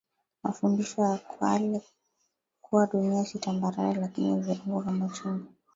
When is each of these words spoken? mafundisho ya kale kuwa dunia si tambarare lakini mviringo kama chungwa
mafundisho 0.43 1.01
ya 1.01 1.17
kale 1.17 1.81
kuwa 2.61 2.87
dunia 2.87 3.25
si 3.25 3.39
tambarare 3.39 3.99
lakini 3.99 4.35
mviringo 4.35 4.81
kama 4.81 5.09
chungwa 5.09 5.47